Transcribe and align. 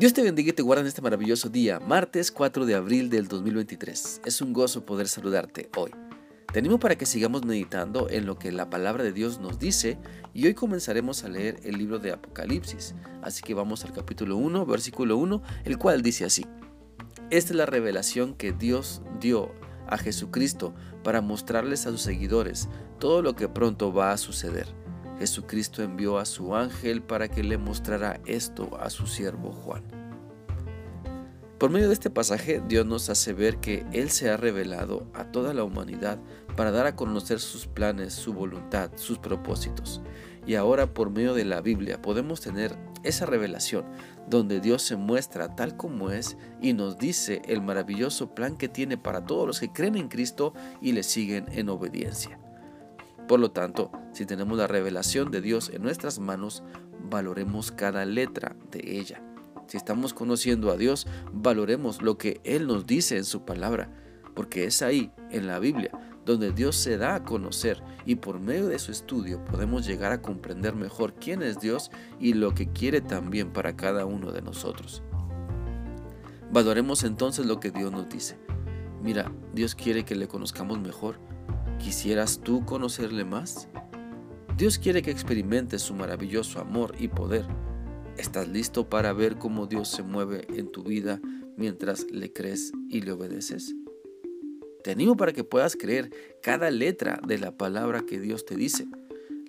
Dios 0.00 0.14
te 0.14 0.22
bendiga 0.22 0.48
y 0.48 0.52
te 0.54 0.62
guarda 0.62 0.80
en 0.80 0.86
este 0.86 1.02
maravilloso 1.02 1.50
día, 1.50 1.78
martes 1.78 2.32
4 2.32 2.64
de 2.64 2.74
abril 2.74 3.10
del 3.10 3.28
2023. 3.28 4.22
Es 4.24 4.40
un 4.40 4.54
gozo 4.54 4.86
poder 4.86 5.08
saludarte 5.08 5.68
hoy. 5.76 5.90
Te 6.50 6.58
animo 6.58 6.80
para 6.80 6.96
que 6.96 7.04
sigamos 7.04 7.44
meditando 7.44 8.08
en 8.08 8.24
lo 8.24 8.38
que 8.38 8.50
la 8.50 8.70
palabra 8.70 9.04
de 9.04 9.12
Dios 9.12 9.40
nos 9.40 9.58
dice 9.58 9.98
y 10.32 10.46
hoy 10.46 10.54
comenzaremos 10.54 11.22
a 11.22 11.28
leer 11.28 11.60
el 11.64 11.76
libro 11.76 11.98
de 11.98 12.12
Apocalipsis. 12.12 12.94
Así 13.20 13.42
que 13.42 13.52
vamos 13.52 13.84
al 13.84 13.92
capítulo 13.92 14.38
1, 14.38 14.64
versículo 14.64 15.18
1, 15.18 15.42
el 15.66 15.76
cual 15.76 16.00
dice 16.00 16.24
así. 16.24 16.46
Esta 17.28 17.52
es 17.52 17.56
la 17.56 17.66
revelación 17.66 18.32
que 18.32 18.52
Dios 18.52 19.02
dio 19.20 19.52
a 19.86 19.98
Jesucristo 19.98 20.72
para 21.04 21.20
mostrarles 21.20 21.86
a 21.86 21.90
sus 21.90 22.00
seguidores 22.00 22.70
todo 22.98 23.20
lo 23.20 23.36
que 23.36 23.50
pronto 23.50 23.92
va 23.92 24.12
a 24.12 24.16
suceder 24.16 24.79
Jesucristo 25.20 25.82
envió 25.82 26.16
a 26.16 26.24
su 26.24 26.56
ángel 26.56 27.02
para 27.02 27.28
que 27.28 27.44
le 27.44 27.58
mostrara 27.58 28.20
esto 28.24 28.78
a 28.80 28.88
su 28.88 29.06
siervo 29.06 29.52
Juan. 29.52 29.84
Por 31.58 31.68
medio 31.68 31.88
de 31.88 31.92
este 31.92 32.08
pasaje, 32.08 32.62
Dios 32.66 32.86
nos 32.86 33.10
hace 33.10 33.34
ver 33.34 33.58
que 33.58 33.84
Él 33.92 34.08
se 34.08 34.30
ha 34.30 34.38
revelado 34.38 35.06
a 35.12 35.24
toda 35.24 35.52
la 35.52 35.62
humanidad 35.62 36.18
para 36.56 36.70
dar 36.70 36.86
a 36.86 36.96
conocer 36.96 37.38
sus 37.38 37.66
planes, 37.66 38.14
su 38.14 38.32
voluntad, 38.32 38.92
sus 38.96 39.18
propósitos. 39.18 40.00
Y 40.46 40.54
ahora 40.54 40.94
por 40.94 41.10
medio 41.10 41.34
de 41.34 41.44
la 41.44 41.60
Biblia 41.60 42.00
podemos 42.00 42.40
tener 42.40 42.74
esa 43.02 43.26
revelación 43.26 43.84
donde 44.26 44.60
Dios 44.60 44.80
se 44.80 44.96
muestra 44.96 45.54
tal 45.54 45.76
como 45.76 46.10
es 46.10 46.38
y 46.62 46.72
nos 46.72 46.96
dice 46.96 47.42
el 47.44 47.60
maravilloso 47.60 48.34
plan 48.34 48.56
que 48.56 48.70
tiene 48.70 48.96
para 48.96 49.26
todos 49.26 49.46
los 49.46 49.60
que 49.60 49.70
creen 49.70 49.96
en 49.96 50.08
Cristo 50.08 50.54
y 50.80 50.92
le 50.92 51.02
siguen 51.02 51.44
en 51.52 51.68
obediencia. 51.68 52.38
Por 53.30 53.38
lo 53.38 53.52
tanto, 53.52 53.92
si 54.12 54.26
tenemos 54.26 54.58
la 54.58 54.66
revelación 54.66 55.30
de 55.30 55.40
Dios 55.40 55.70
en 55.72 55.84
nuestras 55.84 56.18
manos, 56.18 56.64
valoremos 57.08 57.70
cada 57.70 58.04
letra 58.04 58.56
de 58.72 58.98
ella. 58.98 59.22
Si 59.68 59.76
estamos 59.76 60.12
conociendo 60.14 60.72
a 60.72 60.76
Dios, 60.76 61.06
valoremos 61.32 62.02
lo 62.02 62.18
que 62.18 62.40
Él 62.42 62.66
nos 62.66 62.88
dice 62.88 63.16
en 63.18 63.24
su 63.24 63.44
palabra, 63.44 63.88
porque 64.34 64.64
es 64.64 64.82
ahí, 64.82 65.12
en 65.30 65.46
la 65.46 65.60
Biblia, 65.60 65.92
donde 66.26 66.50
Dios 66.50 66.74
se 66.74 66.98
da 66.98 67.14
a 67.14 67.22
conocer 67.22 67.80
y 68.04 68.16
por 68.16 68.40
medio 68.40 68.66
de 68.66 68.80
su 68.80 68.90
estudio 68.90 69.44
podemos 69.44 69.86
llegar 69.86 70.10
a 70.10 70.22
comprender 70.22 70.74
mejor 70.74 71.14
quién 71.14 71.40
es 71.40 71.60
Dios 71.60 71.92
y 72.18 72.32
lo 72.32 72.52
que 72.52 72.72
quiere 72.72 73.00
también 73.00 73.52
para 73.52 73.76
cada 73.76 74.06
uno 74.06 74.32
de 74.32 74.42
nosotros. 74.42 75.04
Valoremos 76.50 77.04
entonces 77.04 77.46
lo 77.46 77.60
que 77.60 77.70
Dios 77.70 77.92
nos 77.92 78.08
dice. 78.08 78.40
Mira, 79.04 79.30
Dios 79.54 79.76
quiere 79.76 80.04
que 80.04 80.16
le 80.16 80.26
conozcamos 80.26 80.80
mejor 80.80 81.29
¿Quisieras 81.82 82.40
tú 82.44 82.64
conocerle 82.66 83.24
más? 83.24 83.68
Dios 84.58 84.78
quiere 84.78 85.00
que 85.00 85.10
experimentes 85.10 85.80
su 85.80 85.94
maravilloso 85.94 86.60
amor 86.60 86.94
y 86.98 87.08
poder. 87.08 87.46
¿Estás 88.18 88.48
listo 88.48 88.90
para 88.90 89.14
ver 89.14 89.38
cómo 89.38 89.66
Dios 89.66 89.88
se 89.88 90.02
mueve 90.02 90.46
en 90.50 90.70
tu 90.70 90.82
vida 90.82 91.22
mientras 91.56 92.04
le 92.10 92.34
crees 92.34 92.72
y 92.90 93.00
le 93.00 93.12
obedeces? 93.12 93.74
Te 94.84 94.90
animo 94.90 95.16
para 95.16 95.32
que 95.32 95.42
puedas 95.42 95.74
creer 95.74 96.10
cada 96.42 96.70
letra 96.70 97.18
de 97.26 97.38
la 97.38 97.56
palabra 97.56 98.02
que 98.02 98.20
Dios 98.20 98.44
te 98.44 98.56
dice. 98.56 98.86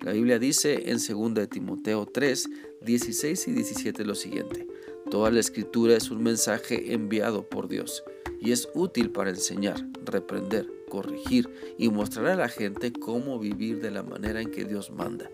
La 0.00 0.12
Biblia 0.12 0.38
dice 0.38 0.90
en 0.90 0.96
2 0.96 1.48
Timoteo 1.50 2.06
3, 2.06 2.48
16 2.80 3.48
y 3.48 3.52
17 3.52 4.04
lo 4.06 4.14
siguiente. 4.14 4.66
Toda 5.10 5.30
la 5.30 5.40
escritura 5.40 5.96
es 5.96 6.10
un 6.10 6.22
mensaje 6.22 6.94
enviado 6.94 7.46
por 7.46 7.68
Dios 7.68 8.02
y 8.40 8.52
es 8.52 8.70
útil 8.74 9.10
para 9.10 9.30
enseñar, 9.30 9.86
reprender, 10.06 10.66
corregir 10.92 11.48
y 11.78 11.88
mostrar 11.88 12.26
a 12.26 12.36
la 12.36 12.50
gente 12.50 12.92
cómo 12.92 13.38
vivir 13.38 13.80
de 13.80 13.90
la 13.90 14.02
manera 14.02 14.42
en 14.42 14.50
que 14.50 14.66
Dios 14.66 14.90
manda. 14.90 15.30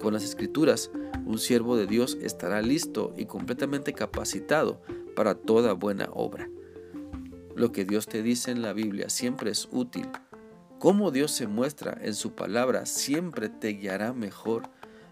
Con 0.00 0.14
las 0.14 0.24
escrituras, 0.24 0.90
un 1.26 1.38
siervo 1.38 1.76
de 1.76 1.86
Dios 1.86 2.16
estará 2.22 2.62
listo 2.62 3.12
y 3.14 3.26
completamente 3.26 3.92
capacitado 3.92 4.80
para 5.14 5.34
toda 5.34 5.74
buena 5.74 6.08
obra. 6.14 6.48
Lo 7.54 7.72
que 7.72 7.84
Dios 7.84 8.06
te 8.06 8.22
dice 8.22 8.52
en 8.52 8.62
la 8.62 8.72
Biblia 8.72 9.10
siempre 9.10 9.50
es 9.50 9.68
útil. 9.70 10.08
Cómo 10.78 11.10
Dios 11.10 11.30
se 11.30 11.46
muestra 11.46 11.98
en 12.00 12.14
su 12.14 12.34
palabra 12.34 12.86
siempre 12.86 13.50
te 13.50 13.74
guiará 13.74 14.14
mejor 14.14 14.62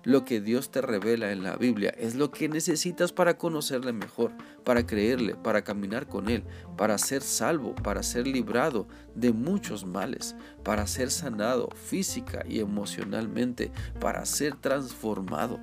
lo 0.09 0.25
que 0.25 0.41
Dios 0.41 0.71
te 0.71 0.81
revela 0.81 1.33
en 1.33 1.43
la 1.43 1.57
Biblia 1.57 1.91
es 1.99 2.15
lo 2.15 2.31
que 2.31 2.49
necesitas 2.49 3.13
para 3.13 3.37
conocerle 3.37 3.93
mejor, 3.93 4.33
para 4.65 4.87
creerle, 4.87 5.35
para 5.35 5.65
caminar 5.65 6.09
con 6.09 6.31
Él, 6.31 6.45
para 6.79 6.97
ser 6.97 7.21
salvo, 7.21 7.75
para 7.75 8.03
ser 8.03 8.27
librado 8.27 8.89
de 9.15 9.35
muchos 9.35 9.85
males, 9.85 10.35
para 10.65 10.87
ser 10.87 11.11
sanado 11.11 11.69
física 11.75 12.43
y 12.49 12.61
emocionalmente, 12.61 13.71
para 14.01 14.25
ser 14.25 14.57
transformado. 14.57 15.61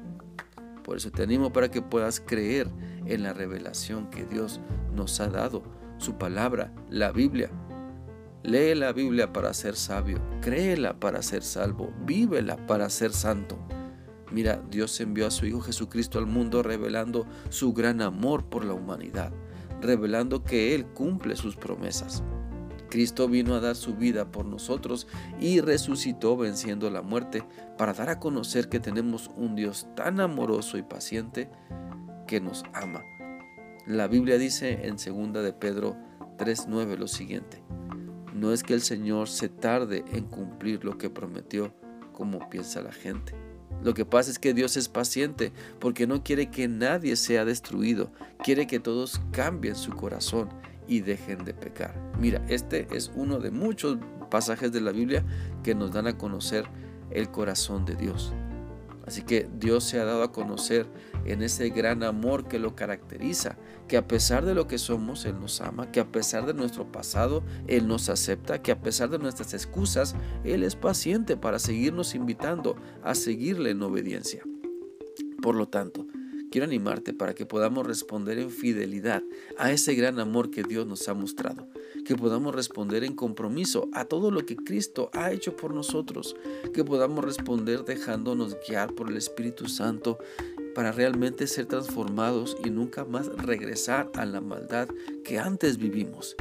Por 0.84 0.98
eso 0.98 1.10
te 1.10 1.24
animo 1.24 1.52
para 1.52 1.72
que 1.72 1.82
puedas 1.82 2.20
creer 2.20 2.70
en 3.08 3.24
la 3.24 3.34
revelación 3.34 4.12
que 4.12 4.26
Dios 4.26 4.62
nos 4.94 5.20
ha 5.22 5.28
dado, 5.28 5.64
su 5.98 6.20
palabra, 6.20 6.72
la 6.92 7.12
Biblia. 7.12 7.50
Lee 8.44 8.76
la 8.76 8.94
Biblia 8.94 9.34
para 9.34 9.56
ser 9.56 9.76
sabio, 9.76 10.22
créela 10.40 11.00
para 11.00 11.24
ser 11.24 11.42
salvo, 11.42 11.92
vívela 12.06 12.58
para 12.68 12.92
ser 12.92 13.12
santo. 13.12 13.58
Mira, 14.32 14.62
Dios 14.70 15.00
envió 15.00 15.28
a 15.28 15.32
su 15.32 15.46
Hijo 15.46 15.62
Jesucristo 15.62 16.18
al 16.18 16.26
mundo 16.26 16.64
revelando 16.64 17.28
su 17.50 17.74
gran 17.74 18.02
amor 18.02 18.46
por 18.46 18.66
la 18.66 18.74
humanidad, 18.74 19.32
revelando 19.82 20.44
que 20.44 20.74
Él 20.74 20.86
cumple 20.86 21.36
sus 21.36 21.56
promesas. 21.56 22.24
Cristo 22.90 23.28
vino 23.28 23.56
a 23.56 23.60
dar 23.60 23.76
su 23.76 23.96
vida 23.96 24.32
por 24.32 24.46
nosotros 24.46 25.08
y 25.40 25.60
resucitó 25.60 26.38
venciendo 26.38 26.90
la 26.90 27.02
muerte 27.02 27.44
para 27.78 27.94
dar 27.94 28.10
a 28.10 28.20
conocer 28.20 28.70
que 28.70 28.80
tenemos 28.80 29.30
un 29.36 29.56
Dios 29.56 29.88
tan 29.96 30.20
amoroso 30.20 30.78
y 30.78 30.84
paciente 30.84 31.50
que 32.28 32.40
nos 32.42 32.64
ama. 32.74 33.04
La 33.86 34.08
Biblia 34.08 34.38
dice 34.38 34.88
en 34.88 34.96
2 34.96 35.44
de 35.44 35.54
Pedro 35.54 35.96
3:9 36.38 36.98
lo 36.98 37.08
siguiente: 37.08 37.64
No 38.34 38.52
es 38.52 38.64
que 38.64 38.74
el 38.74 38.82
Señor 38.82 39.28
se 39.28 39.50
tarde 39.50 40.04
en 40.12 40.26
cumplir 40.26 40.84
lo 40.84 40.98
que 40.98 41.10
prometió 41.10 41.76
como 42.14 42.50
piensa 42.50 42.82
la 42.82 42.94
gente 42.94 43.36
lo 43.86 43.94
que 43.94 44.04
pasa 44.04 44.32
es 44.32 44.40
que 44.40 44.56
Dios 44.56 44.78
es 44.78 44.90
paciente 44.90 45.52
porque 45.80 46.08
no 46.08 46.24
quiere 46.24 46.50
que 46.50 46.68
nadie 46.68 47.16
sea 47.16 47.46
destruido, 47.46 48.12
quiere 48.44 48.66
que 48.66 48.80
todos 48.80 49.22
cambien 49.32 49.76
su 49.76 49.92
corazón 49.92 50.50
y 50.88 51.02
dejen 51.02 51.46
de 51.46 51.54
pecar. 51.54 51.96
Mira, 52.20 52.44
este 52.50 52.88
es 52.90 53.12
uno 53.14 53.38
de 53.38 53.52
muchos 53.52 54.00
pasajes 54.32 54.72
de 54.72 54.82
la 54.82 54.92
Biblia 54.92 55.24
que 55.64 55.76
nos 55.76 55.92
dan 55.92 56.08
a 56.08 56.18
conocer 56.18 56.66
el 57.12 57.30
corazón 57.30 57.86
de 57.86 57.96
Dios. 57.96 58.34
Así 59.06 59.22
que 59.22 59.48
Dios 59.60 59.84
se 59.84 60.00
ha 60.00 60.06
dado 60.06 60.24
a 60.24 60.32
conocer 60.32 60.88
en 61.26 61.42
ese 61.42 61.70
gran 61.70 62.04
amor 62.04 62.48
que 62.48 62.60
lo 62.60 62.76
caracteriza, 62.76 63.58
que 63.88 63.98
a 63.98 64.08
pesar 64.08 64.46
de 64.46 64.56
lo 64.56 64.68
que 64.68 64.78
somos, 64.78 65.26
Él 65.26 65.40
nos 65.40 65.62
ama, 65.62 65.92
que 65.92 66.00
a 66.00 66.12
pesar 66.12 66.46
de 66.46 66.54
nuestro 66.54 66.92
pasado, 66.92 67.44
Él 67.68 67.88
nos 67.88 68.10
acepta, 68.10 68.62
que 68.62 68.72
a 68.72 68.82
pesar 68.82 69.10
de 69.10 69.20
nuestras 69.20 69.54
excusas, 69.54 70.16
Él 70.44 70.64
es 70.64 70.76
paciente 70.76 71.38
para 71.38 71.60
seguirnos 71.60 72.16
invitando 72.16 72.76
a 73.04 73.16
seguirle 73.16 73.72
en 73.72 73.82
obediencia. 73.82 74.44
Por 75.42 75.56
lo 75.56 75.68
tanto, 75.68 76.08
quiero 76.52 76.66
animarte 76.66 77.14
para 77.14 77.36
que 77.36 77.46
podamos 77.46 77.86
responder 77.86 78.40
en 78.40 78.50
fidelidad 78.50 79.24
a 79.58 79.72
ese 79.72 79.96
gran 79.96 80.20
amor 80.20 80.52
que 80.52 80.64
Dios 80.64 80.88
nos 80.88 81.08
ha 81.10 81.14
mostrado 81.14 81.68
que 82.06 82.16
podamos 82.16 82.56
responder 82.56 83.04
en 83.04 83.16
compromiso 83.16 83.90
a 83.92 84.06
todo 84.06 84.32
lo 84.32 84.46
que 84.46 84.56
Cristo 84.56 85.10
ha 85.12 85.32
hecho 85.32 85.58
por 85.58 85.74
nosotros, 85.74 86.36
que 86.74 86.86
podamos 86.86 87.26
responder 87.26 87.84
dejándonos 87.84 88.56
guiar 88.66 88.94
por 88.94 89.10
el 89.10 89.18
Espíritu 89.18 89.68
Santo 89.68 90.20
para 90.76 90.92
realmente 90.92 91.48
ser 91.48 91.66
transformados 91.66 92.56
y 92.64 92.70
nunca 92.70 93.06
más 93.06 93.28
regresar 93.38 94.12
a 94.14 94.26
la 94.26 94.42
maldad 94.42 94.88
que 95.24 95.40
antes 95.40 95.78
vivimos. 95.78 96.36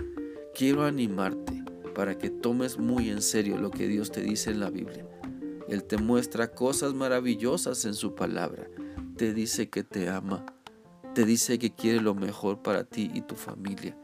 Quiero 0.54 0.84
animarte 0.84 1.64
para 1.94 2.18
que 2.18 2.28
tomes 2.28 2.76
muy 2.76 3.08
en 3.08 3.22
serio 3.22 3.56
lo 3.56 3.70
que 3.70 3.86
Dios 3.86 4.10
te 4.10 4.20
dice 4.20 4.50
en 4.50 4.60
la 4.60 4.70
Biblia. 4.70 5.06
Él 5.68 5.84
te 5.84 5.96
muestra 5.96 6.48
cosas 6.48 6.92
maravillosas 6.92 7.84
en 7.84 7.94
su 7.94 8.14
palabra. 8.14 8.68
Te 9.16 9.32
dice 9.32 9.70
que 9.70 9.84
te 9.84 10.08
ama. 10.08 10.44
Te 11.14 11.24
dice 11.24 11.58
que 11.58 11.72
quiere 11.72 12.00
lo 12.00 12.14
mejor 12.14 12.60
para 12.60 12.84
ti 12.84 13.10
y 13.14 13.22
tu 13.22 13.36
familia. 13.36 13.96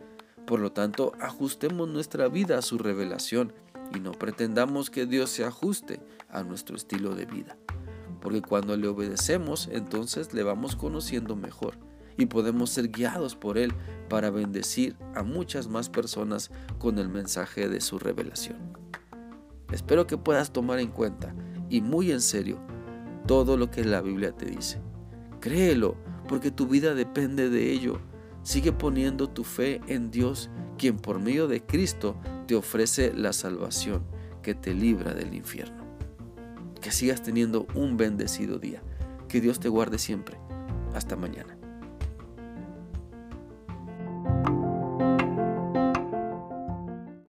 Por 0.46 0.60
lo 0.60 0.72
tanto, 0.72 1.12
ajustemos 1.20 1.88
nuestra 1.88 2.28
vida 2.28 2.56
a 2.56 2.62
su 2.62 2.78
revelación 2.78 3.52
y 3.94 3.98
no 3.98 4.12
pretendamos 4.12 4.90
que 4.90 5.06
Dios 5.06 5.30
se 5.30 5.44
ajuste 5.44 6.00
a 6.28 6.44
nuestro 6.44 6.76
estilo 6.76 7.14
de 7.16 7.26
vida. 7.26 7.56
Porque 8.20 8.42
cuando 8.42 8.76
le 8.76 8.88
obedecemos, 8.88 9.68
entonces 9.72 10.34
le 10.34 10.42
vamos 10.42 10.76
conociendo 10.76 11.36
mejor 11.36 11.74
y 12.16 12.26
podemos 12.26 12.70
ser 12.70 12.90
guiados 12.90 13.34
por 13.34 13.56
Él 13.56 13.72
para 14.08 14.30
bendecir 14.30 14.96
a 15.14 15.22
muchas 15.22 15.68
más 15.68 15.88
personas 15.88 16.50
con 16.78 16.98
el 16.98 17.08
mensaje 17.08 17.68
de 17.68 17.80
su 17.80 17.98
revelación. 17.98 18.58
Espero 19.72 20.06
que 20.06 20.18
puedas 20.18 20.52
tomar 20.52 20.80
en 20.80 20.90
cuenta 20.90 21.34
y 21.68 21.80
muy 21.80 22.10
en 22.10 22.20
serio 22.20 22.58
todo 23.26 23.56
lo 23.56 23.70
que 23.70 23.84
la 23.84 24.02
Biblia 24.02 24.32
te 24.32 24.46
dice. 24.46 24.80
Créelo, 25.40 25.96
porque 26.28 26.50
tu 26.50 26.66
vida 26.66 26.94
depende 26.94 27.48
de 27.48 27.72
ello 27.72 28.00
Sigue 28.42 28.72
poniendo 28.72 29.28
tu 29.28 29.44
fe 29.44 29.80
en 29.86 30.10
Dios, 30.10 30.50
quien 30.78 30.96
por 30.96 31.20
medio 31.20 31.46
de 31.46 31.62
Cristo 31.62 32.16
te 32.46 32.54
ofrece 32.54 33.12
la 33.12 33.32
salvación 33.32 34.02
que 34.42 34.54
te 34.54 34.72
libra 34.72 35.12
del 35.12 35.34
infierno. 35.34 35.79
Que 36.80 36.90
sigas 36.90 37.22
teniendo 37.22 37.66
un 37.74 37.96
bendecido 37.96 38.58
día. 38.58 38.82
Que 39.28 39.40
Dios 39.40 39.60
te 39.60 39.68
guarde 39.68 39.98
siempre. 39.98 40.38
Hasta 40.94 41.16
mañana. 41.16 41.59